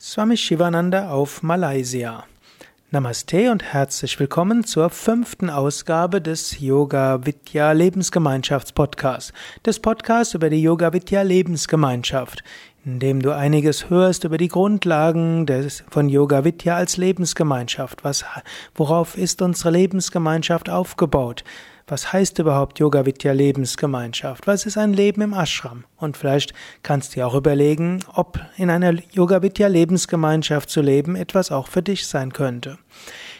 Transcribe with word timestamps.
Swami 0.00 0.36
Shivananda 0.36 1.10
auf 1.10 1.42
Malaysia. 1.42 2.22
Namaste 2.92 3.50
und 3.50 3.64
herzlich 3.64 4.20
willkommen 4.20 4.62
zur 4.62 4.90
fünften 4.90 5.50
Ausgabe 5.50 6.20
des 6.20 6.60
Yoga 6.60 7.26
Vidya 7.26 7.72
Lebensgemeinschafts 7.72 8.70
Podcasts, 8.70 9.32
des 9.66 9.80
Podcasts 9.80 10.34
über 10.34 10.50
die 10.50 10.62
Yoga 10.62 10.92
Vidya 10.92 11.22
Lebensgemeinschaft, 11.22 12.44
in 12.84 13.00
dem 13.00 13.20
du 13.20 13.34
einiges 13.34 13.90
hörst 13.90 14.22
über 14.22 14.38
die 14.38 14.46
Grundlagen 14.46 15.46
des, 15.46 15.82
von 15.90 16.08
Yoga 16.08 16.44
Vidya 16.44 16.76
als 16.76 16.96
Lebensgemeinschaft. 16.96 18.04
Was, 18.04 18.24
worauf 18.76 19.18
ist 19.18 19.42
unsere 19.42 19.72
Lebensgemeinschaft 19.72 20.70
aufgebaut? 20.70 21.42
Was 21.90 22.12
heißt 22.12 22.38
überhaupt 22.38 22.80
Yoga 22.80 23.06
Vidya 23.06 23.32
Lebensgemeinschaft? 23.32 24.46
Was 24.46 24.66
ist 24.66 24.76
ein 24.76 24.92
Leben 24.92 25.22
im 25.22 25.32
Ashram? 25.32 25.84
Und 25.96 26.18
vielleicht 26.18 26.52
kannst 26.82 27.12
du 27.12 27.14
dir 27.14 27.26
auch 27.26 27.34
überlegen, 27.34 28.04
ob 28.12 28.38
in 28.58 28.68
einer 28.68 28.92
Yoga 29.10 29.40
Vidya 29.40 29.68
Lebensgemeinschaft 29.68 30.68
zu 30.68 30.82
leben 30.82 31.16
etwas 31.16 31.50
auch 31.50 31.66
für 31.66 31.82
dich 31.82 32.06
sein 32.06 32.34
könnte. 32.34 32.76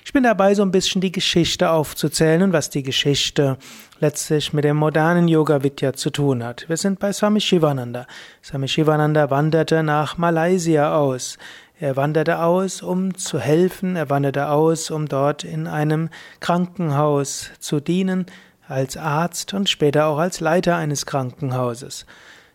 Ich 0.02 0.14
bin 0.14 0.22
dabei, 0.22 0.54
so 0.54 0.62
ein 0.62 0.70
bisschen 0.70 1.02
die 1.02 1.12
Geschichte 1.12 1.68
aufzuzählen 1.68 2.42
und 2.42 2.54
was 2.54 2.70
die 2.70 2.82
Geschichte 2.82 3.58
letztlich 4.00 4.54
mit 4.54 4.64
dem 4.64 4.78
modernen 4.78 5.28
Yoga 5.28 5.62
Vidya 5.62 5.92
zu 5.92 6.08
tun 6.08 6.42
hat. 6.42 6.66
Wir 6.70 6.78
sind 6.78 6.98
bei 6.98 7.12
Swami 7.12 7.42
Shivananda. 7.42 8.06
Swami 8.42 8.68
Shivananda 8.68 9.28
wanderte 9.28 9.82
nach 9.82 10.16
Malaysia 10.16 10.96
aus. 10.96 11.36
Er 11.80 11.94
wanderte 11.94 12.40
aus, 12.40 12.82
um 12.82 13.16
zu 13.16 13.38
helfen, 13.38 13.94
er 13.94 14.10
wanderte 14.10 14.48
aus, 14.48 14.90
um 14.90 15.06
dort 15.06 15.44
in 15.44 15.68
einem 15.68 16.08
Krankenhaus 16.40 17.50
zu 17.60 17.78
dienen, 17.78 18.26
als 18.66 18.96
Arzt 18.96 19.54
und 19.54 19.68
später 19.68 20.06
auch 20.06 20.18
als 20.18 20.40
Leiter 20.40 20.76
eines 20.76 21.06
Krankenhauses. 21.06 22.04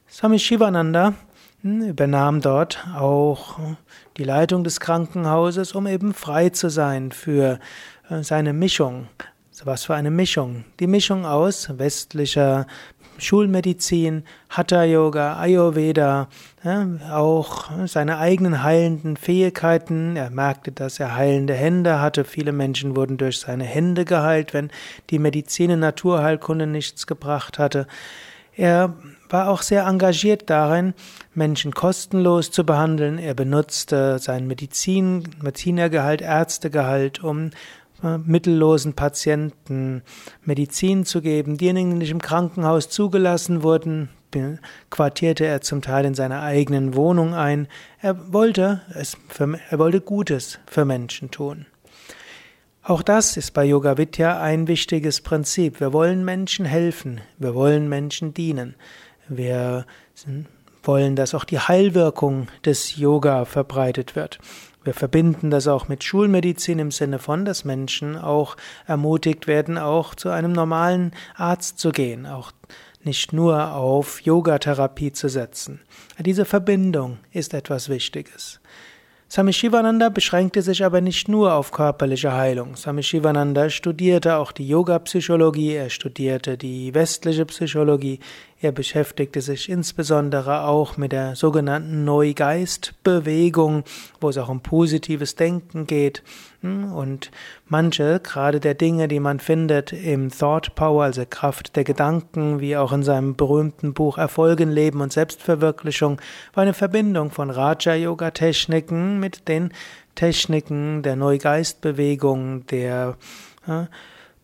Swami 0.09 0.39
Shivananda 0.39 1.13
hm, 1.61 1.83
übernahm 1.83 2.41
dort 2.41 2.85
auch 2.97 3.59
die 4.17 4.25
Leitung 4.25 4.65
des 4.65 4.81
Krankenhauses, 4.81 5.73
um 5.73 5.87
eben 5.87 6.13
frei 6.13 6.49
zu 6.49 6.69
sein 6.69 7.13
für 7.13 7.59
äh, 8.09 8.23
seine 8.23 8.51
Mischung. 8.51 9.07
Was 9.63 9.85
für 9.85 9.95
eine 9.95 10.11
Mischung? 10.11 10.65
Die 10.81 10.87
Mischung 10.87 11.25
aus 11.25 11.77
westlicher 11.77 12.67
Schulmedizin, 13.17 14.23
Hatha 14.49 14.83
Yoga, 14.83 15.37
Ayurveda, 15.37 16.27
ja, 16.63 16.87
auch 17.11 17.69
seine 17.85 18.17
eigenen 18.17 18.63
heilenden 18.63 19.17
Fähigkeiten. 19.17 20.15
Er 20.15 20.29
merkte, 20.29 20.71
dass 20.71 20.99
er 20.99 21.15
heilende 21.15 21.53
Hände 21.53 21.99
hatte. 21.99 22.23
Viele 22.23 22.51
Menschen 22.51 22.95
wurden 22.95 23.17
durch 23.17 23.39
seine 23.39 23.65
Hände 23.65 24.05
geheilt, 24.05 24.53
wenn 24.53 24.71
die 25.09 25.19
Medizin 25.19 25.71
und 25.71 25.79
Naturheilkunde 25.79 26.67
nichts 26.67 27.07
gebracht 27.07 27.59
hatte. 27.59 27.87
Er 28.55 28.93
war 29.29 29.49
auch 29.49 29.63
sehr 29.63 29.85
engagiert 29.87 30.49
darin, 30.51 30.93
Menschen 31.33 31.73
kostenlos 31.73 32.51
zu 32.51 32.63
behandeln. 32.65 33.17
Er 33.17 33.33
benutzte 33.33 34.19
sein 34.19 34.45
Medizin, 34.45 35.23
Medizinergehalt, 35.41 36.21
Ärztegehalt, 36.21 37.23
um 37.23 37.49
mittellosen 38.25 38.93
Patienten 38.93 40.03
Medizin 40.43 41.05
zu 41.05 41.21
geben. 41.21 41.57
Diejenigen, 41.57 41.91
die 41.91 41.97
nicht 41.97 42.11
im 42.11 42.21
Krankenhaus 42.21 42.89
zugelassen 42.89 43.63
wurden, 43.63 44.09
quartierte 44.89 45.45
er 45.45 45.61
zum 45.61 45.81
Teil 45.81 46.05
in 46.05 46.15
seiner 46.15 46.41
eigenen 46.41 46.95
Wohnung 46.95 47.33
ein. 47.33 47.67
Er 48.01 48.33
wollte 48.33 48.81
es 48.93 49.17
für, 49.29 49.59
er 49.69 49.79
wollte 49.79 50.01
Gutes 50.01 50.59
für 50.65 50.85
Menschen 50.85 51.31
tun. 51.31 51.65
Auch 52.85 53.01
das 53.01 53.37
ist 53.37 53.51
bei 53.51 53.63
Yoga 53.63 53.97
Vidya 53.97 54.41
ein 54.41 54.67
wichtiges 54.67 55.21
Prinzip. 55.21 55.79
Wir 55.79 55.93
wollen 55.93 56.25
Menschen 56.25 56.65
helfen. 56.65 57.21
Wir 57.37 57.55
wollen 57.55 57.87
Menschen 57.87 58.33
dienen. 58.33 58.75
Wir 59.29 59.85
wollen, 60.87 61.15
dass 61.15 61.33
auch 61.33 61.43
die 61.43 61.59
Heilwirkung 61.59 62.47
des 62.65 62.97
Yoga 62.97 63.45
verbreitet 63.45 64.15
wird. 64.15 64.39
Wir 64.83 64.93
verbinden 64.93 65.49
das 65.49 65.67
auch 65.67 65.87
mit 65.87 66.03
Schulmedizin 66.03 66.79
im 66.79 66.91
Sinne 66.91 67.19
von, 67.19 67.45
dass 67.45 67.63
Menschen 67.63 68.17
auch 68.17 68.57
ermutigt 68.85 69.47
werden, 69.47 69.77
auch 69.77 70.13
zu 70.13 70.29
einem 70.29 70.51
normalen 70.51 71.11
Arzt 71.35 71.79
zu 71.79 71.91
gehen, 71.91 72.25
auch 72.25 72.51
nicht 73.03 73.33
nur 73.33 73.73
auf 73.73 74.21
Yogatherapie 74.21 75.13
zu 75.13 75.29
setzen. 75.29 75.81
Diese 76.19 76.45
Verbindung 76.45 77.17
ist 77.31 77.53
etwas 77.53 77.89
Wichtiges. 77.89 78.59
Swami 79.33 79.51
Shivananda 79.51 80.09
beschränkte 80.09 80.61
sich 80.61 80.85
aber 80.85 81.01
nicht 81.01 81.27
nur 81.27 81.55
auf 81.55 81.71
körperliche 81.71 82.33
Heilung. 82.33 82.75
Swami 82.75 83.01
Shivananda 83.01 83.71
studierte 83.71 84.35
auch 84.37 84.51
die 84.51 84.67
Yoga-Psychologie, 84.67 85.73
er 85.73 85.89
studierte 85.89 86.55
die 86.55 86.93
westliche 86.93 87.43
Psychologie, 87.47 88.19
er 88.63 88.71
beschäftigte 88.71 89.41
sich 89.41 89.69
insbesondere 89.69 90.65
auch 90.65 90.97
mit 90.97 91.11
der 91.11 91.35
sogenannten 91.35 92.05
Neugeist-Bewegung, 92.05 93.83
wo 94.21 94.29
es 94.29 94.37
auch 94.37 94.49
um 94.49 94.61
positives 94.61 95.35
Denken 95.35 95.85
geht. 95.85 96.23
Hm, 96.61 96.93
und 96.93 97.31
manche, 97.67 98.19
gerade 98.21 98.59
der 98.59 98.73
Dinge, 98.73 99.07
die 99.07 99.19
man 99.19 99.39
findet 99.39 99.91
im 99.91 100.31
Thought 100.31 100.75
Power, 100.75 101.03
also 101.03 101.23
Kraft 101.29 101.75
der 101.75 101.83
Gedanken, 101.83 102.61
wie 102.61 102.77
auch 102.77 102.93
in 102.93 103.03
seinem 103.03 103.35
berühmten 103.35 103.93
Buch 103.93 104.17
Erfolgen, 104.17 104.71
Leben 104.71 105.01
und 105.01 105.11
Selbstverwirklichung, 105.11 106.21
war 106.53 106.63
eine 106.63 106.73
Verbindung 106.73 107.31
von 107.31 107.49
Raja-Yoga-Techniken 107.49 109.19
mit 109.19 109.47
den 109.47 109.73
Techniken 110.15 111.03
der 111.03 111.15
Neugeistbewegung, 111.15 112.65
der 112.67 113.17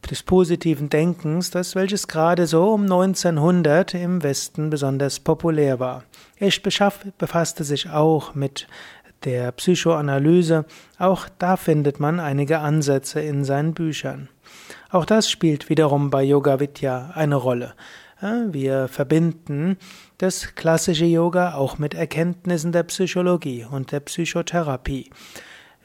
des 0.10 0.24
positiven 0.24 0.90
Denkens, 0.90 1.52
das 1.52 1.76
welches 1.76 2.08
gerade 2.08 2.48
so 2.48 2.72
um 2.72 2.84
1900 2.84 3.94
im 3.94 4.24
Westen 4.24 4.70
besonders 4.70 5.20
populär 5.20 5.80
war. 5.80 6.04
Er 6.38 6.52
befasste 7.18 7.64
sich 7.64 7.90
auch 7.90 8.36
mit 8.36 8.68
der 9.26 9.52
Psychoanalyse, 9.52 10.66
auch 10.98 11.28
da 11.38 11.58
findet 11.58 12.00
man 12.00 12.20
einige 12.20 12.60
Ansätze 12.60 13.20
in 13.20 13.44
seinen 13.44 13.74
Büchern. 13.74 14.30
Auch 14.90 15.06
das 15.06 15.30
spielt 15.30 15.70
wiederum 15.70 16.10
bei 16.10 16.24
Yoga 16.24 16.60
Vidya 16.60 17.12
eine 17.14 17.36
Rolle. 17.36 17.74
Wir 18.22 18.90
verbinden 18.90 19.78
das 20.18 20.56
klassische 20.56 21.06
Yoga 21.06 21.54
auch 21.54 21.78
mit 21.78 21.94
Erkenntnissen 21.94 22.72
der 22.72 22.84
Psychologie 22.84 23.66
und 23.70 23.92
der 23.94 24.02
Psychotherapie. 24.02 25.10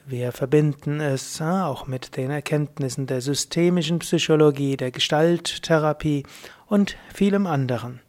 Wir 0.06 0.32
verbinden 0.32 1.00
es 1.00 1.40
auch 1.40 1.86
mit 1.86 2.18
den 2.18 2.30
Erkenntnissen 2.30 3.06
der 3.06 3.22
systemischen 3.22 4.00
Psychologie, 4.00 4.76
der 4.76 4.90
Gestalttherapie 4.90 6.24
und 6.66 6.96
vielem 7.14 7.46
anderen. 7.46 8.00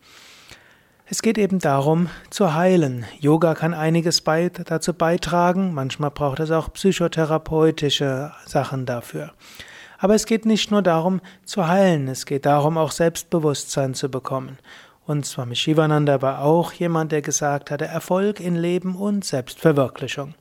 Es 1.05 1.21
geht 1.21 1.37
eben 1.37 1.59
darum, 1.59 2.09
zu 2.29 2.53
heilen. 2.53 3.05
Yoga 3.21 3.55
kann 3.55 3.73
einiges 3.73 4.21
dazu 4.65 4.93
beitragen, 4.93 5.73
manchmal 5.73 6.11
braucht 6.11 6.41
es 6.41 6.51
auch 6.51 6.73
psychotherapeutische 6.73 8.33
Sachen 8.45 8.85
dafür. 8.85 9.31
Aber 9.97 10.15
es 10.15 10.25
geht 10.25 10.45
nicht 10.45 10.71
nur 10.71 10.81
darum, 10.81 11.21
zu 11.45 11.65
heilen, 11.65 12.09
es 12.09 12.25
geht 12.25 12.45
darum, 12.45 12.77
auch 12.77 12.91
Selbstbewusstsein 12.91 13.93
zu 13.93 14.09
bekommen. 14.09 14.57
Und 15.05 15.25
Swami 15.25 15.55
Shivananda 15.55 16.21
war 16.21 16.41
auch 16.41 16.73
jemand, 16.73 17.13
der 17.13 17.21
gesagt 17.21 17.71
hatte, 17.71 17.85
Erfolg 17.85 18.41
in 18.41 18.57
Leben 18.57 18.97
und 18.97 19.23
Selbstverwirklichung. 19.23 20.33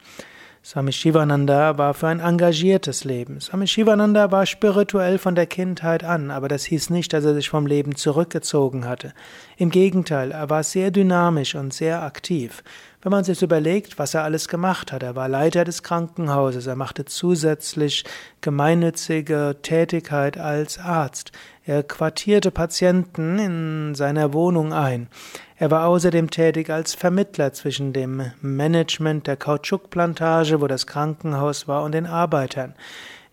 Swami 0.66 0.92
Shivananda 0.92 1.76
war 1.76 1.92
für 1.92 2.08
ein 2.08 2.20
engagiertes 2.20 3.04
Leben. 3.04 3.38
Swami 3.38 3.66
Shivananda 3.66 4.30
war 4.30 4.46
spirituell 4.46 5.18
von 5.18 5.34
der 5.34 5.44
Kindheit 5.44 6.04
an, 6.04 6.30
aber 6.30 6.48
das 6.48 6.64
hieß 6.64 6.88
nicht, 6.88 7.12
dass 7.12 7.26
er 7.26 7.34
sich 7.34 7.50
vom 7.50 7.66
Leben 7.66 7.96
zurückgezogen 7.96 8.88
hatte. 8.88 9.12
Im 9.58 9.68
Gegenteil, 9.68 10.30
er 10.30 10.48
war 10.48 10.62
sehr 10.62 10.90
dynamisch 10.90 11.54
und 11.54 11.74
sehr 11.74 12.02
aktiv. 12.02 12.62
Wenn 13.04 13.10
man 13.10 13.24
sich 13.24 13.42
überlegt, 13.42 13.98
was 13.98 14.14
er 14.14 14.24
alles 14.24 14.48
gemacht 14.48 14.90
hat, 14.90 15.02
er 15.02 15.14
war 15.14 15.28
Leiter 15.28 15.64
des 15.64 15.82
Krankenhauses, 15.82 16.66
er 16.66 16.74
machte 16.74 17.04
zusätzlich 17.04 18.02
gemeinnützige 18.40 19.56
Tätigkeit 19.60 20.38
als 20.38 20.78
Arzt, 20.78 21.30
er 21.66 21.82
quartierte 21.82 22.50
Patienten 22.50 23.38
in 23.38 23.94
seiner 23.94 24.32
Wohnung 24.32 24.72
ein, 24.72 25.08
er 25.56 25.70
war 25.70 25.86
außerdem 25.86 26.30
tätig 26.30 26.70
als 26.70 26.94
Vermittler 26.94 27.52
zwischen 27.52 27.92
dem 27.92 28.32
Management 28.40 29.26
der 29.26 29.36
Kautschukplantage, 29.36 30.62
wo 30.62 30.66
das 30.66 30.86
Krankenhaus 30.86 31.68
war, 31.68 31.82
und 31.82 31.92
den 31.92 32.06
Arbeitern. 32.06 32.74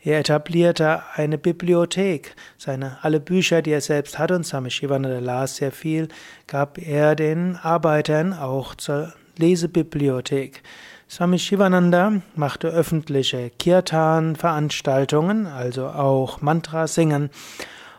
Er 0.03 0.19
etablierte 0.19 1.01
eine 1.15 1.37
Bibliothek. 1.37 2.35
Seine 2.57 2.97
alle 3.03 3.21
Bücher, 3.21 3.61
die 3.61 3.71
er 3.71 3.81
selbst 3.81 4.19
hatte, 4.19 4.35
und 4.35 4.45
Swami 4.45 4.69
Shivananda 4.69 5.19
las 5.19 5.55
sehr 5.55 5.71
viel, 5.71 6.09
gab 6.47 6.77
er 6.77 7.15
den 7.15 7.55
Arbeitern 7.55 8.33
auch 8.33 8.75
zur 8.75 9.13
Lesebibliothek. 9.37 10.63
Swami 11.09 11.39
Shivananda 11.39 12.21
machte 12.35 12.69
öffentliche 12.69 13.49
Kirtan-Veranstaltungen, 13.59 15.45
also 15.45 15.87
auch 15.87 16.41
Mantra 16.41 16.87
singen. 16.87 17.29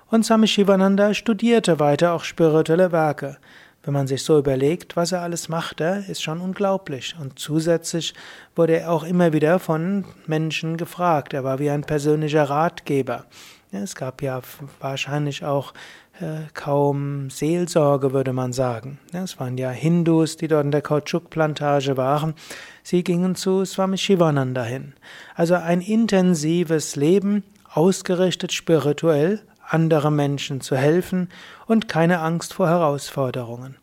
Und 0.09 0.25
Swami 0.25 0.47
Shivananda 0.47 1.13
studierte 1.15 1.79
weiter 1.79 2.15
auch 2.15 2.25
spirituelle 2.25 2.91
Werke. 2.93 3.37
Wenn 3.85 3.95
man 3.95 4.07
sich 4.07 4.23
so 4.25 4.39
überlegt, 4.39 4.97
was 4.97 5.11
er 5.13 5.23
alles 5.23 5.49
machte, 5.49 6.05
ist 6.09 6.23
schon 6.23 6.41
unglaublich. 6.41 7.17
Und 7.21 7.39
zusätzlich 7.39 8.15
wurde 8.55 8.79
er 8.79 8.93
auch 8.93 9.03
immer 9.03 9.33
wieder 9.33 9.59
von 9.59 10.05
Menschen 10.27 10.77
gefragt. 10.77 11.35
Er 11.35 11.43
war 11.43 11.59
wie 11.59 11.71
ein 11.71 11.83
persönlicher 11.83 12.45
Ratgeber. 12.45 13.27
Es 13.73 13.97
gab 13.97 14.23
ja 14.23 14.41
wahrscheinlich 14.81 15.45
auch 15.45 15.73
kaum 16.55 17.31
Seelsorge, 17.31 18.13
würde 18.13 18.33
man 18.33 18.53
sagen. 18.53 18.99
Es 19.13 19.41
waren 19.41 19.57
ja 19.59 19.71
Hindus, 19.71 20.37
die 20.37 20.49
dort 20.49 20.65
in 20.65 20.71
der 20.71 20.83
Kautschukplantage 20.83 21.97
waren. 21.97 22.35
Sie 22.83 23.03
gingen 23.03 23.35
zu 23.35 23.65
Swami 23.65 23.99
Shivananda 23.99 24.63
hin. 24.63 24.95
Also 25.35 25.55
ein 25.55 25.81
intensives 25.81 26.97
Leben, 26.97 27.45
ausgerichtet 27.73 28.53
spirituell, 28.53 29.41
andere 29.69 30.13
Menschen 30.13 30.61
zu 30.61 30.77
helfen 30.77 31.29
und 31.67 31.89
keine 31.89 32.21
Angst 32.21 32.55
vor 32.55 32.69
Herausforderungen. 32.69 33.77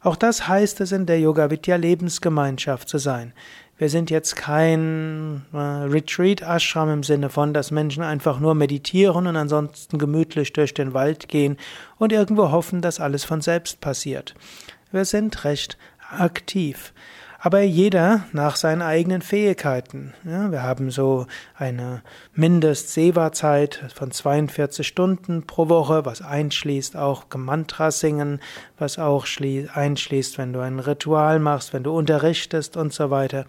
Auch 0.00 0.16
das 0.16 0.48
heißt 0.48 0.80
es 0.80 0.92
in 0.92 1.06
der 1.06 1.20
Yoga 1.20 1.50
Vidya 1.50 1.76
Lebensgemeinschaft 1.76 2.88
zu 2.88 2.98
sein. 2.98 3.32
Wir 3.78 3.88
sind 3.88 4.10
jetzt 4.10 4.34
kein 4.34 5.46
äh, 5.52 5.56
Retreat-Ashram 5.56 6.90
im 6.90 7.02
Sinne 7.04 7.30
von, 7.30 7.54
dass 7.54 7.70
Menschen 7.70 8.02
einfach 8.02 8.40
nur 8.40 8.56
meditieren 8.56 9.28
und 9.28 9.36
ansonsten 9.36 9.98
gemütlich 9.98 10.52
durch 10.52 10.74
den 10.74 10.94
Wald 10.94 11.28
gehen 11.28 11.56
und 11.96 12.12
irgendwo 12.12 12.50
hoffen, 12.50 12.82
dass 12.82 12.98
alles 12.98 13.24
von 13.24 13.40
selbst 13.40 13.80
passiert. 13.80 14.34
Wir 14.90 15.04
sind 15.04 15.44
recht 15.44 15.78
aktiv 16.10 16.92
aber 17.38 17.60
jeder 17.62 18.24
nach 18.32 18.56
seinen 18.56 18.82
eigenen 18.82 19.22
Fähigkeiten. 19.22 20.12
Ja, 20.24 20.50
wir 20.50 20.62
haben 20.62 20.90
so 20.90 21.26
eine 21.56 22.02
Mindest-Seva-Zeit 22.34 23.84
von 23.94 24.10
42 24.10 24.86
Stunden 24.86 25.46
pro 25.46 25.68
Woche, 25.68 26.04
was 26.04 26.20
einschließt 26.20 26.96
auch 26.96 27.24
Mantra 27.36 27.92
singen, 27.92 28.40
was 28.76 28.98
auch 28.98 29.26
einschließt, 29.72 30.36
wenn 30.38 30.52
du 30.52 30.60
ein 30.60 30.80
Ritual 30.80 31.38
machst, 31.38 31.72
wenn 31.72 31.84
du 31.84 31.96
unterrichtest 31.96 32.76
und 32.76 32.92
so 32.92 33.10
weiter. 33.10 33.46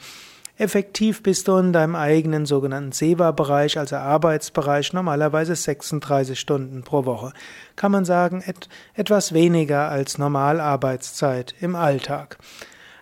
Effektiv 0.59 1.23
bist 1.23 1.47
du 1.47 1.55
in 1.55 1.71
deinem 1.71 1.95
eigenen 1.95 2.45
sogenannten 2.45 2.91
Seva-Bereich, 2.91 3.79
also 3.79 3.95
Arbeitsbereich, 3.95 4.91
normalerweise 4.91 5.55
36 5.55 6.37
Stunden 6.37 6.83
pro 6.83 7.05
Woche. 7.05 7.31
Kann 7.77 7.93
man 7.93 8.03
sagen, 8.03 8.43
et 8.45 8.67
etwas 8.93 9.33
weniger 9.33 9.89
als 9.89 10.17
Normalarbeitszeit 10.17 11.55
im 11.61 11.75
Alltag. 11.75 12.37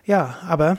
Ja, 0.08 0.38
aber 0.48 0.78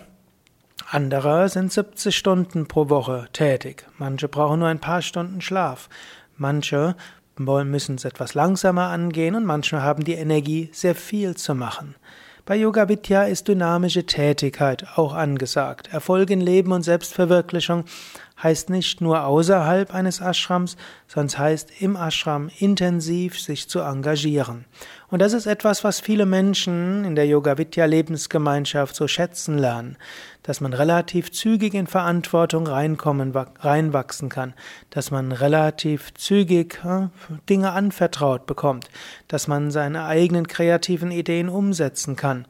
andere 0.91 1.51
sind 1.51 1.71
70 1.71 2.17
Stunden 2.17 2.67
pro 2.67 2.89
Woche 2.89 3.29
tätig. 3.35 3.85
Manche 3.99 4.27
brauchen 4.27 4.61
nur 4.61 4.69
ein 4.69 4.81
paar 4.81 5.03
Stunden 5.03 5.43
Schlaf. 5.43 5.91
Manche 6.39 6.97
müssen 7.37 7.97
es 7.97 8.07
etwas 8.07 8.33
langsamer 8.33 8.87
angehen 8.87 9.35
und 9.35 9.45
manche 9.45 9.83
haben 9.83 10.03
die 10.03 10.15
Energie, 10.15 10.71
sehr 10.73 10.95
viel 10.95 11.37
zu 11.37 11.55
machen. 11.55 11.95
Bei 12.47 12.57
Yoga 12.57 12.89
Vidya 12.89 13.25
ist 13.25 13.49
dynamische 13.49 14.07
Tätigkeit 14.07 14.87
auch 14.97 15.13
angesagt. 15.13 15.93
Erfolg 15.93 16.31
in 16.31 16.41
Leben 16.41 16.73
und 16.73 16.81
Selbstverwirklichung 16.81 17.85
heißt 18.43 18.71
nicht 18.71 19.01
nur 19.01 19.25
außerhalb 19.25 19.93
eines 19.93 20.21
Ashrams, 20.21 20.77
sondern 21.07 21.39
heißt 21.39 21.81
im 21.81 21.97
Ashram 21.97 22.51
intensiv 22.59 23.41
sich 23.41 23.69
zu 23.69 23.81
engagieren. 23.81 24.65
Und 25.09 25.21
das 25.21 25.33
ist 25.33 25.47
etwas, 25.47 25.85
was 25.85 26.01
viele 26.01 26.27
Menschen 26.27 27.05
in 27.05 27.15
der 27.15 27.27
Yoga 27.27 27.59
Vidya 27.59 27.87
Lebensgemeinschaft 27.87 28.95
so 28.95 29.09
schätzen 29.09 29.59
lernen, 29.59 29.97
dass 30.43 30.61
man 30.61 30.73
relativ 30.73 31.33
zügig 31.33 31.75
in 31.75 31.87
Verantwortung 31.87 32.67
reinkommen, 32.67 33.35
reinwachsen 33.35 34.29
kann, 34.29 34.55
dass 34.91 35.11
man 35.11 35.33
relativ 35.33 36.13
zügig 36.15 36.81
äh, 36.85 37.09
Dinge 37.49 37.73
anvertraut 37.73 38.47
bekommt, 38.47 38.89
dass 39.29 39.49
man 39.49 39.71
seine 39.71 40.05
eigenen 40.05 40.47
kreativen 40.47 41.11
Ideen 41.11 41.49
umsetzen 41.49 42.17
kann 42.17 42.47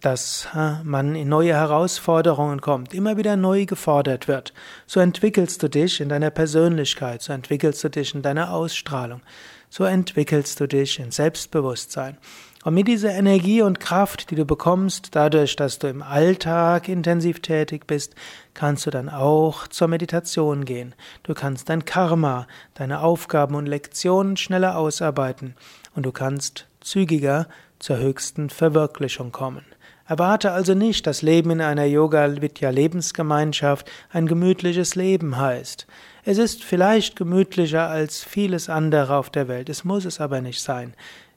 dass 0.00 0.48
man 0.84 1.14
in 1.14 1.28
neue 1.28 1.54
Herausforderungen 1.54 2.60
kommt, 2.60 2.94
immer 2.94 3.16
wieder 3.16 3.36
neu 3.36 3.66
gefordert 3.66 4.28
wird. 4.28 4.52
So 4.86 5.00
entwickelst 5.00 5.62
du 5.62 5.68
dich 5.68 6.00
in 6.00 6.08
deiner 6.08 6.30
Persönlichkeit, 6.30 7.22
so 7.22 7.32
entwickelst 7.32 7.82
du 7.82 7.88
dich 7.88 8.14
in 8.14 8.22
deiner 8.22 8.52
Ausstrahlung, 8.52 9.22
so 9.68 9.84
entwickelst 9.84 10.60
du 10.60 10.68
dich 10.68 10.98
in 10.98 11.10
Selbstbewusstsein. 11.10 12.16
Und 12.64 12.74
mit 12.74 12.88
dieser 12.88 13.12
Energie 13.12 13.62
und 13.62 13.80
Kraft, 13.80 14.30
die 14.30 14.34
du 14.34 14.44
bekommst, 14.44 15.14
dadurch, 15.14 15.56
dass 15.56 15.78
du 15.78 15.86
im 15.88 16.02
Alltag 16.02 16.88
intensiv 16.88 17.40
tätig 17.40 17.86
bist, 17.86 18.14
kannst 18.52 18.84
du 18.84 18.90
dann 18.90 19.08
auch 19.08 19.68
zur 19.68 19.88
Meditation 19.88 20.64
gehen. 20.64 20.94
Du 21.22 21.34
kannst 21.34 21.68
dein 21.68 21.84
Karma, 21.84 22.46
deine 22.74 23.00
Aufgaben 23.00 23.54
und 23.54 23.66
Lektionen 23.66 24.36
schneller 24.36 24.76
ausarbeiten 24.76 25.54
und 25.94 26.04
du 26.04 26.12
kannst 26.12 26.66
zügiger 26.80 27.46
zur 27.78 27.98
höchsten 27.98 28.50
Verwirklichung 28.50 29.30
kommen. 29.30 29.64
Erwarte 30.08 30.52
also 30.52 30.72
nicht, 30.72 31.06
dass 31.06 31.20
Leben 31.20 31.50
in 31.50 31.60
einer 31.60 31.84
Yoga-Vidya-Lebensgemeinschaft 31.84 33.90
ein 34.10 34.26
gemütliches 34.26 34.94
Leben 34.94 35.36
heißt. 35.36 35.86
Es 36.24 36.38
ist 36.38 36.64
vielleicht 36.64 37.14
gemütlicher 37.14 37.88
als 37.88 38.24
vieles 38.24 38.70
andere 38.70 39.16
auf 39.16 39.28
der 39.28 39.48
Welt, 39.48 39.68
es 39.68 39.84
muss 39.84 40.06
es 40.06 40.18
aber 40.18 40.40
nicht 40.40 40.62
sein. 40.62 40.94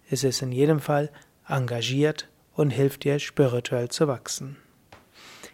Es 0.09 0.23
ist 0.23 0.41
in 0.41 0.53
jedem 0.53 0.79
Fall 0.79 1.09
engagiert 1.49 2.29
und 2.55 2.69
hilft 2.69 3.03
dir 3.03 3.19
spirituell 3.19 3.89
zu 3.89 4.07
wachsen. 4.07 4.55